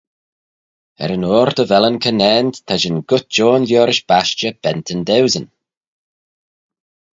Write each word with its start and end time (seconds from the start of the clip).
Er-yn-oyr 1.03 1.49
dy 1.57 1.65
vel 1.71 1.85
y 1.87 1.91
conaant, 2.05 2.53
ta 2.65 2.73
shin 2.81 2.97
goit 3.09 3.35
ayn 3.45 3.63
liorish 3.67 4.03
bashtey, 4.09 4.57
bentyn 4.63 5.01
dauesyn. 5.07 5.47